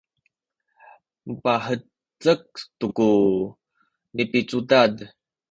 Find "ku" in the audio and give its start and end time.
2.97-3.09